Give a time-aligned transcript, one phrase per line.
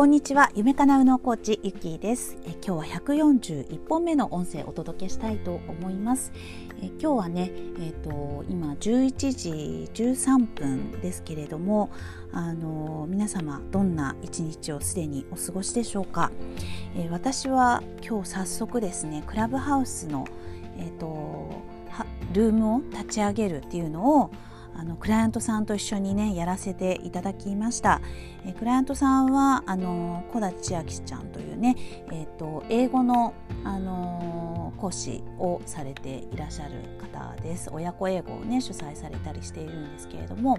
[0.00, 2.38] こんにちは夢かなうのコーチゆきです。
[2.46, 6.32] え今日は141本目の音声をお届けしたいと思います。
[6.82, 11.90] え今日はねえっ、ー、と今11時13分ですけれども
[12.32, 16.32] あの皆様どんな一日をすでにお過ごしでしょうか？
[16.96, 20.26] え私は今日早速ですねクラブハウスの
[20.78, 21.62] えっ、ー、と
[22.32, 24.30] ルームを立ち上げるっていうのを
[24.80, 28.00] あのクライアントさんと一緒にねやらせていただきました。
[28.46, 31.76] えクライアントさんはあの小田千秋ちゃんというね、
[32.10, 37.68] えーと、英語の、あの講師をされていらっしゃる方です。
[37.70, 40.58] 親子英語をね主催されたりしているんですけれども、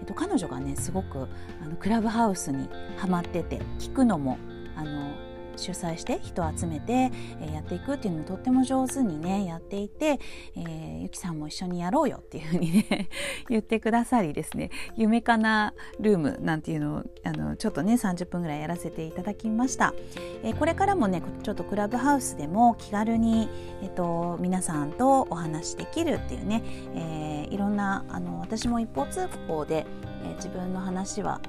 [0.00, 1.28] えーと、彼女がねすごく
[1.62, 4.38] あのクラブハウスにハマってて聞くのも
[4.74, 5.12] あの
[5.56, 10.18] 主催して人を集めて、えー、やっていくっていうのもとっても上手にねやっていて、
[10.56, 13.08] えー、ゆきさんも一緒にやろうよっていうふうにね
[13.48, 14.70] 言ってくださりですね。
[14.96, 19.94] 夢かなルームなんていうのをあのちょっとね30分ぐらいやらせていただきました、
[20.42, 23.48] えー、これからもねちょっとクラブハウスでも気軽に、
[23.82, 26.62] えっと、皆さんとお話できるっていうね、
[26.94, 29.86] えー、いろんなあの私も一方通行で、
[30.24, 31.40] えー、自分の話は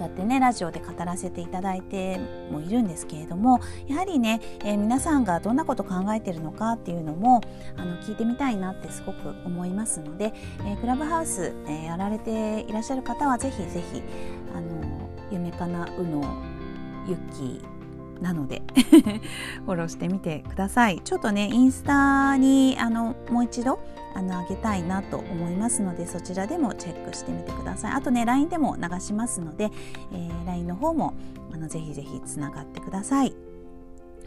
[0.00, 2.18] うやってねラジオで語らせていただいて
[2.50, 7.40] もいるんですけれどもやはりね、えー、皆さんがどんなこと考えてるのかっていうのも
[7.76, 14.02] あの聞いてみたいなってすごく思いますので、えー、クラブハウス、えー、やられていらっしゃる方はぜひぜひ
[14.54, 16.42] あの夢かなうの
[17.08, 17.60] ゆき
[18.20, 18.62] なので
[19.64, 23.78] フォローしてみてくださいちょっとねインスタにあのもう一度
[24.14, 29.70] あの上げたいなと思いますのでそちらでもチェックしてみてくださいあとね LINE でも流しますので、
[30.12, 31.14] えー、LINE の方も
[31.52, 33.34] あのぜひぜひつながってください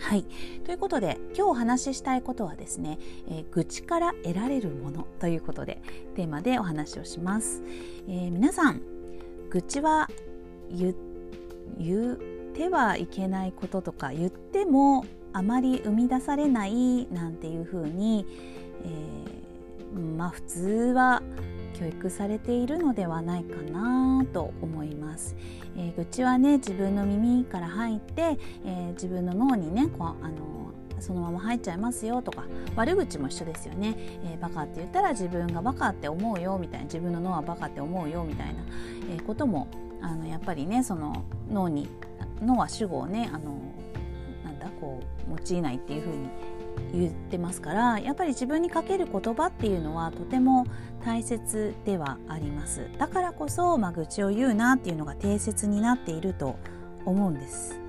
[0.01, 0.23] はい。
[0.63, 5.81] ということで、今日お話ししたいことはですね、えー、愚痴から得られるものということで、
[6.15, 7.61] テーマでお話をします。
[8.07, 8.81] えー、皆さん、
[9.49, 10.07] 愚痴は
[10.71, 10.95] 言
[11.77, 12.17] 言
[12.50, 18.26] ってはいけないこととか言ってもあまり生み出されないなんていうふうに、
[18.83, 19.39] えー
[19.93, 21.21] まあ普通は
[21.80, 25.36] 教育されているのではないかなと思います、
[25.77, 32.43] えー、愚痴はね自分の耳から入って、えー、自分の脳にねこうあのそのまま入っちゃいますよとか
[32.76, 33.95] 悪口も一緒ですよね、
[34.26, 38.64] えー、バカって言ったら自分がバカって思うよみたいな自分の脳はバカって思うよみたいな、
[39.15, 39.70] えことも
[40.02, 41.89] あのやっぱりねその脳に
[42.42, 43.58] 脳は主語をねあの
[44.43, 46.30] なんだこう用いないっていうふうに
[46.93, 50.65] 言ってますからやっぱり自分にかける言葉っていうのはとても
[51.05, 52.89] 大切ではあります。
[52.98, 56.58] だからこそ、まあ、愚痴を言うなっていうのが定説になっていると
[57.05, 57.80] 思うんです。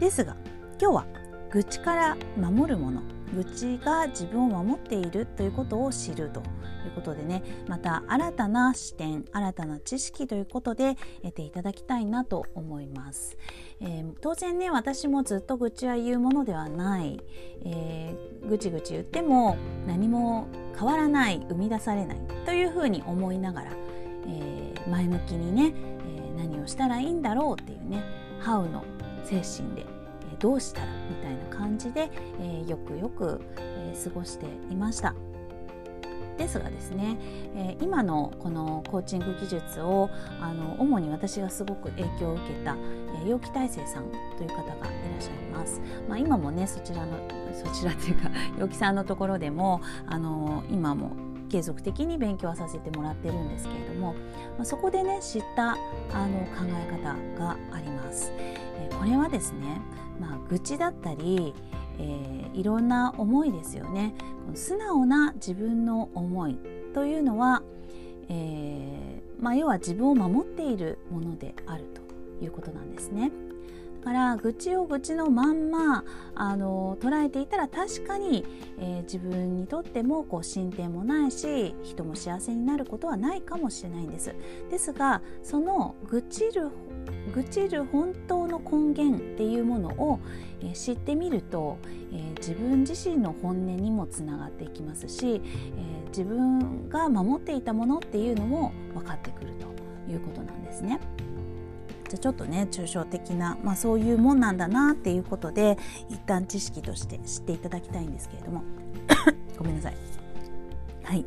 [0.00, 0.36] ですが
[0.80, 1.06] 今日は
[1.50, 3.02] 愚痴から守るもの。
[3.34, 13.36] 愚痴が自分を守っているということを知るということでねまた新たな視点新たな知識ということで得ていただきたいなと思います、
[13.80, 17.20] えー、当然ね私もずっと愚痴は言うものではない、
[17.64, 19.56] えー、ぐちぐち言っても
[19.86, 23.72] 何も変わらない生み出されないというふうに思いながら、
[24.26, 28.02] えー、前向きにね、え何をしたらいいんだろうっていうね
[28.40, 28.84] 「ハウの
[29.24, 29.97] 精神で
[30.38, 32.10] どうしたらみたいな感じで、
[32.40, 35.14] えー、よくよく、えー、過ごしていました。
[36.38, 37.18] ですがですね、
[37.56, 40.08] えー、今のこのコーチング技術を
[40.40, 44.04] あの主に私がすごく影響を受けた、えー、陽気大成さん
[44.36, 45.80] という方がいらっしゃいます。
[46.08, 47.18] まあ、今もねそちらの
[47.52, 51.10] そちらというか 陽気さんのところでもあの今も
[51.50, 54.12] 継続的に勉強はさせてもらってるんですけれども、
[54.56, 58.30] まあ、そこでね知ったあの考え方があります。
[58.36, 59.80] えー、これはですね
[60.20, 61.54] まあ、愚痴だったり、
[61.98, 64.14] えー、いろんな思いですよね
[64.54, 66.58] 素直な自分の思い
[66.94, 67.62] というのは、
[68.28, 73.30] えー、まあ、要は自分を守っているものであるということなんですね。
[74.00, 78.46] だから愚痴を愚痴のまんまあの捉えていたら確かに、
[78.78, 84.34] えー、自分にとってもこう進展もないし人も幸せになることはないかもしれないんです。
[84.70, 86.70] ですがその愚痴る
[87.34, 90.20] 愚痴る本当の根源っていうものを、
[90.74, 91.78] 知ってみると、
[92.38, 95.40] 自分自身の本音にもつながっていきますし、
[96.08, 101.00] 自分が守っていたものっていうのも分かってくるということなんですね。
[102.08, 105.76] じゃちょっとね抽象的な、まあ、そういうもんなんだなっていうことで
[106.08, 108.64] 一旦知識として知っていただきたいんですけれども
[109.58, 109.96] ごめんなさい。
[111.04, 111.24] はい、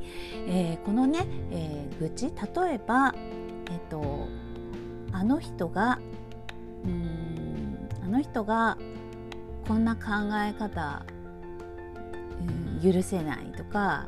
[0.47, 3.15] えー、このね、えー、愚痴例えば、
[3.71, 4.27] えっ、ー、と
[5.11, 5.99] あの人が
[6.83, 8.77] うんあの人が
[9.67, 10.01] こんな考
[10.45, 11.05] え方、
[12.81, 14.07] うん、許せないとかなん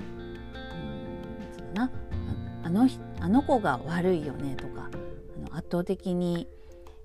[0.00, 1.90] うんそうだな
[2.64, 2.88] あの
[3.20, 4.90] あの子が悪いよねとか
[5.46, 6.48] あの圧倒的に、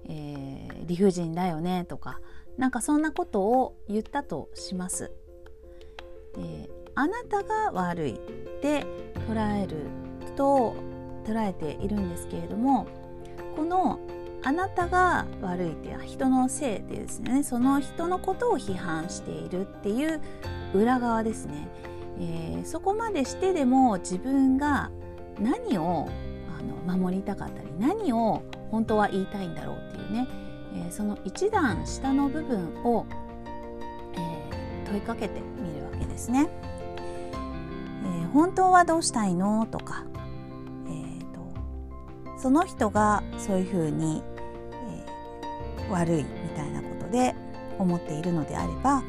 [0.08, 2.20] えー、理不尽だよねとか
[2.58, 5.12] なんかそんなことを言ったとします。
[6.36, 8.18] であなたが悪いっ
[8.62, 8.86] て
[9.28, 9.76] 捉える
[10.38, 10.76] と
[11.26, 12.88] 捉えているんですけれども
[13.56, 14.00] この
[14.44, 17.42] あなたが悪いっていう人のせいでですね。
[17.42, 20.22] その人のことを批判しているっていう
[20.74, 21.68] 裏側ですね、
[22.20, 24.92] えー、そこまでしてでも自分が
[25.40, 26.08] 何を
[26.60, 30.28] あの守りたかったり何を本当は言いたいんだろうっていうね、
[30.76, 33.08] えー、その一段下の部分を、
[34.14, 36.50] えー、問いかけてみるわけですね。
[38.22, 39.66] え本当はどうしたいの？
[39.66, 40.04] とか、
[42.46, 44.22] その人がそういうふうに
[45.90, 47.34] 悪いみたいなことで
[47.80, 49.02] 思っているのであれば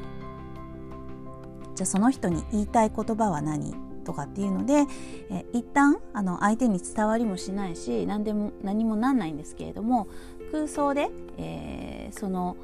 [1.74, 3.74] じゃあその人に言いたい言葉は何
[4.06, 4.86] とかっていうので、
[5.30, 10.08] え一旦あの相手に伝わりもしないし何でも何もなんないんですけれども
[10.50, 12.56] 空想で、えー、その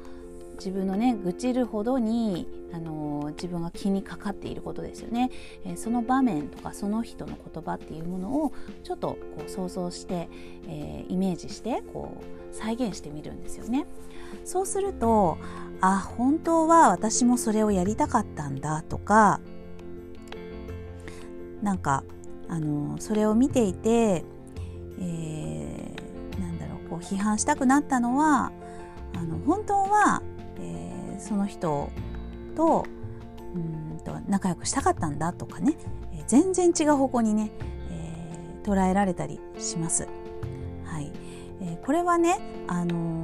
[0.55, 5.29] 自分のね愚痴るほどにあの自分が気にかかっていることですよね、
[5.65, 8.53] え、その場面とかその人の言葉っていうものを
[8.83, 10.29] ちょっとこう想像して、
[10.67, 13.85] えー、イメージしてこう再現してみるんですよね。
[14.45, 15.37] そうすると
[15.81, 19.39] あ本当は私もそれをやりたかったんだとか
[21.61, 22.03] なんか
[22.49, 24.23] あのそれを見ていて、
[24.99, 28.51] えー、なんだろうこう批判したくなったのは
[29.15, 30.21] あの本当は、
[30.63, 31.89] えー、その人
[32.55, 32.85] と
[33.55, 35.75] うんと仲良くしたかったんだとかね、
[36.13, 37.51] えー、全然違う方向にね、
[37.91, 40.07] えー、捉えられたりします。
[40.85, 41.11] はい
[41.61, 43.22] えー、これはね、あの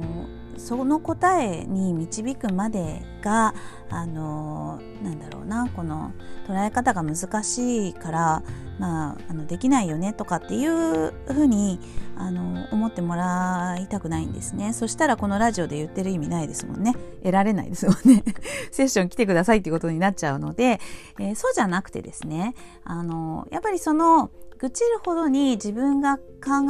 [0.60, 3.54] その答えに導くまでが
[3.88, 6.12] あのなんだろうなこの
[6.46, 8.42] 捉え方が難しいから、
[8.78, 11.80] まあ、あのできないよねとかっていうふうに
[12.16, 14.72] あの思ってもらいたくないんですね。
[14.74, 16.94] そしたらこのラジオで言ってる意味ないですもんね。
[17.22, 18.22] 得られないですもんね。
[18.70, 20.80] セッション来てくださいっていうことになっちゃうので、
[21.18, 22.54] えー、そうじゃなくてですね
[22.84, 26.22] あのやっぱりその愚痴るほどに自分が考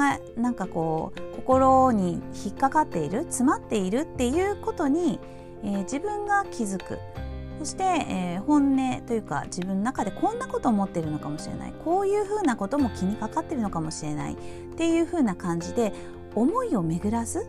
[0.05, 5.19] えなんかこう心に引っかかっている詰まっているっていうことに、
[5.65, 6.99] えー、自分が気づく
[7.59, 14.37] そして、えー、本音というか自分の中でこんなこと思ってるのかもしれないこういうふうなことも気にかかってるのかもしれないっ
[14.77, 15.93] ていうふうな感じで
[16.35, 17.47] 思いを巡らす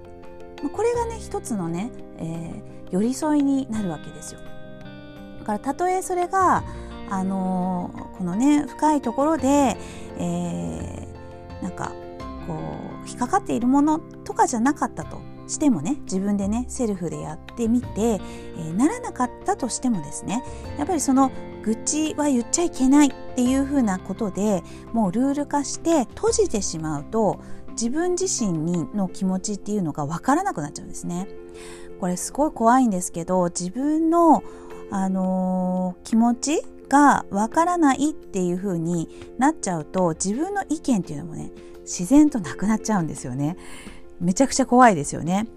[0.73, 4.39] これがね一つのね、えー、寄り添いになるわけですよ。
[5.39, 6.63] だからたとえそれが
[7.09, 9.75] あのー、このね深いところで、
[10.19, 11.93] えー、なんか
[12.47, 12.53] こ
[13.05, 20.43] う引っかかっているものとかじゃなかったとしてもね自分でねセルフでやってみて、えー、ならなかったとしてもですね
[20.77, 21.31] やっぱりその
[21.63, 27.39] 愚痴は言っちゃいけないっていうふうなことでもうルール化して閉じてしまうと
[27.71, 31.27] 自分自身にの気持ちっていうのが分からなくなっちゃうんですね。
[31.99, 34.43] これすごい怖いんですけど自分の、
[34.89, 39.07] あのー、気持ちがわからないっていう風に
[39.37, 41.51] なっちゃうと自分の意見っていうのもね
[41.83, 43.55] 自然となくなっちゃうんですよね。
[44.19, 45.47] めちゃくちゃ怖いですよね。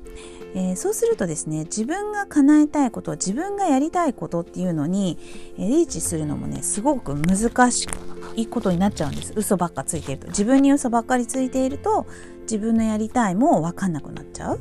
[0.55, 5.19] えー、そうするとですね自分が叶えたいこと自分がやりたいことっていうのに、
[5.59, 7.89] えリーチするのもねすごく難し
[8.37, 12.07] いことになっちゃうんです嘘ばっかついていると自分に嘘ばっかりついていると
[12.43, 14.61] 自分のやりたいも分かんなくなっちゃう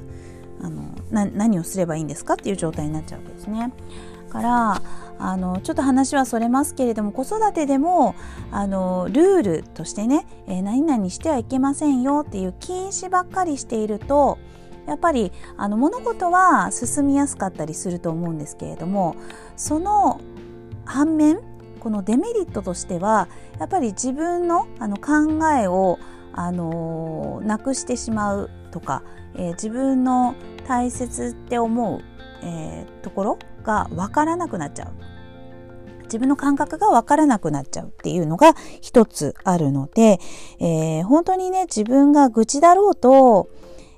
[0.63, 3.72] あの何をすればいいんですかっていう状態になっちゃうわけですね。
[4.34, 4.82] から
[5.20, 8.16] あのちょっと話はそれますけれども子育てでも
[8.52, 14.40] あのルールとしてね、えー、何々してはいけませんよっていう禁止ばっかりしていると
[14.88, 19.16] やっぱりあの物事は進みやすかったりすると思うんですけれども
[19.56, 20.20] その
[20.84, 21.40] 反面
[21.80, 26.00] このデメリットとしてはやっぱり自分のあの考えを
[26.34, 29.04] あのなくしてしまうとか、
[29.36, 30.36] えー、自分の
[30.68, 32.02] 大切って思う、
[32.42, 34.91] えー、ところが分からなくなっちゃう
[36.03, 40.20] 自分の感覚が分からなくなっちゃうっていうのが一つあるので、
[40.60, 43.50] えー、本当にね自分が愚痴だろうと,、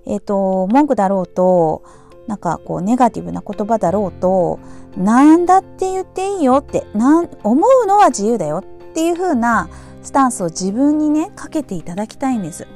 [0.05, 1.84] えーと、文句だろうと
[2.27, 4.60] なんかこうネガティブな言葉だろうと
[4.98, 9.69] なんだって言っていいよってなん思うのは自由だよっていう風な
[10.01, 12.67] スタンスを自分にねかけていただきたいんです。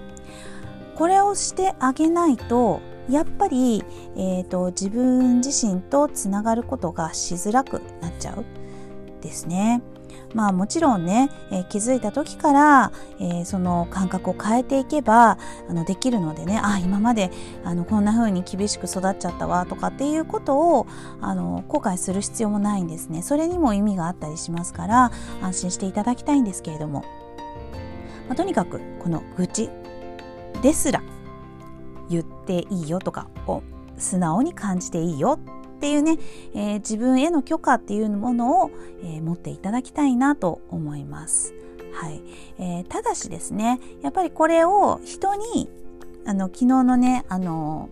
[0.96, 3.84] これをしてあげないとやっぱり、
[4.16, 8.46] えーと、自分自身とつながることがしづらくなっちゃう
[9.22, 9.82] ですね。
[10.34, 15.38] まあもちろんね、えー、気づいた時から、えー、その感覚を変えていけば
[15.68, 17.32] あのできるのでねあ今まで
[17.64, 20.88] あのこんな風に厳しく育っちゃったわとかっていうことを
[21.22, 25.12] あの後悔する必要もないんですねそれにも意味があったりしますから
[25.42, 27.02] 安心していただきたいんですけれども、
[28.28, 29.70] まあ、とにかくこの愚痴
[30.62, 31.02] ですら
[32.50, 33.62] ていいよとかを
[33.98, 35.40] 素直に感じていいよ
[35.78, 36.18] っていうね、
[36.56, 38.72] えー、自分への許可っていうものを、
[39.04, 41.54] えー、持っていただきたいなと思います。
[41.94, 42.22] はい
[42.60, 45.70] えー、ただしですねやっぱりこれを人に
[46.26, 47.90] あの昨日のねあの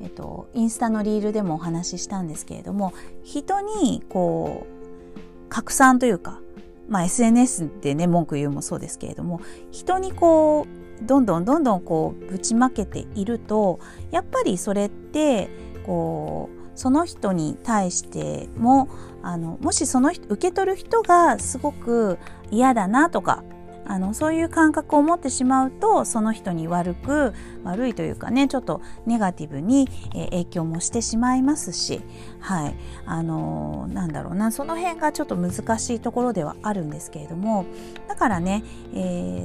[0.00, 2.92] えっと、インスタのリールでもお話ししたんですけれども
[3.24, 6.40] 人にこう拡散というか、
[6.88, 9.40] まあ、SNS でね文句言うもそうですけれども
[9.72, 15.48] 人にこうどんどんどんどんこうぶちまけているとやっぱりそれって
[15.84, 18.88] こうその人に対しても
[19.22, 22.18] あのもしその受け取る人がすごく
[22.50, 23.42] 嫌だなとか
[23.88, 27.32] あのそういう感覚を持ってしまうとその人に悪く
[27.64, 32.02] 悪いというかねちょっとネガティブに、え影響もしてしまいますし
[32.38, 32.74] はい。
[33.06, 37.64] あの、なんだろうなその辺がちょっと難しいところではあるんですけれども
[38.06, 38.62] だからね、
[38.94, 38.96] え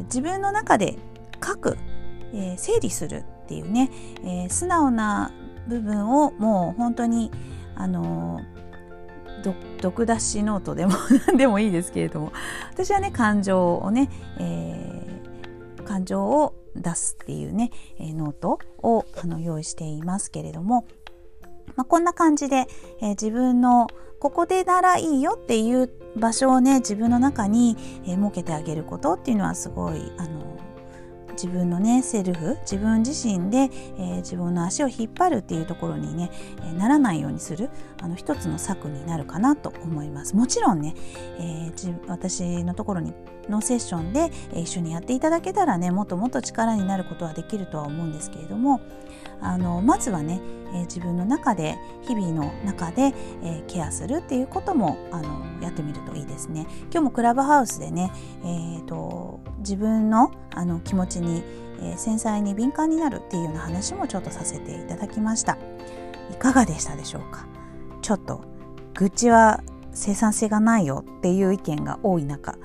[0.01, 0.97] ー、自分の中で
[1.43, 1.77] 書く、
[2.33, 3.91] えー、整理するっていうね、
[4.23, 5.31] え素直な
[5.67, 7.29] 部分をもう本当に
[7.75, 8.41] あの
[9.81, 10.93] 毒出しノートでも
[11.27, 12.31] 何でもいいですけれども
[12.71, 14.09] 私はね感情をね、
[14.39, 20.85] えー、感情を出すっていうね、え、ノートをあの用意していますけれども、
[21.75, 22.67] まあ、こんな感じで、
[23.01, 23.87] えー、自分の
[24.19, 30.52] ここでならいいよっていう場所をね自分の中に、え設けてあげることっていうのはすごいあの
[31.43, 37.69] 自分のねセルフ自分自身で、えー、自分の足を引っ張るっていうところにね、えー、ならないようにする
[38.01, 40.37] あの一つの策になるかなと思います。
[40.37, 40.95] もちろんね、
[41.39, 43.13] えー、私のところに
[43.49, 48.79] のセッションで、え一緒にやっていただけたらねもっともっと力になることはできるとは思うんですけれども
[49.41, 50.39] あのまずはね、
[50.73, 56.67] え自分の中で日々の中で、えケアするっていうこともあのやってみるといいですね。
[56.83, 58.13] 今日もクラブハウスでね、
[58.45, 61.41] えーと自分のあの気持ちに、
[61.79, 65.57] えー、繊細に敏感になるっていうような話もちょっとさせていただきました。
[66.31, 67.47] いかがでしたでしょうか？
[68.01, 68.41] ちょっと
[68.95, 72.57] 愚痴は生産性がないよっていう意見が多い中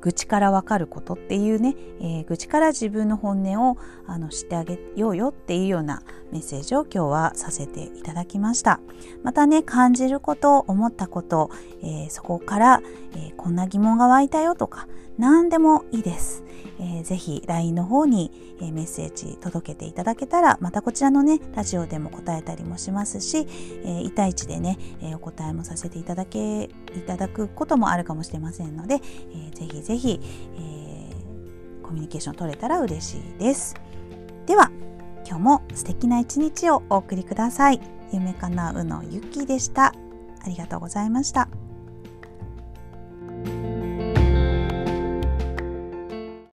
[0.00, 8.78] 愚痴から分かることっていうね、えー、愚痴から自分の本音をあの知ってあげようよっていうようなメッセージを今日はさせていただきました。
[9.24, 11.50] またね感じること思ったこと、
[11.82, 12.82] えー、そこから、
[13.14, 14.86] えー、こんな疑問が湧いたよとか
[15.18, 16.44] 何でもいいです、
[16.78, 18.30] えー、ぜひ LINE の方に、
[18.60, 23.46] えメッセージ届けていただけたらまたこちらのねラジオでも答えたりもしますし、
[23.84, 26.68] え1対1でね、えお答えもさせていただけい
[27.06, 30.20] ただくこともあるかもしれませんので、えー、ぜひぜひ、
[30.58, 30.96] え
[31.82, 33.74] コミュニケーション取れたら嬉しいです。
[34.46, 34.70] では
[35.26, 37.80] 今日も素敵な一日をお送りください。
[38.12, 39.86] 夢かなうのゆきでした。
[39.86, 41.48] ありがとうございました。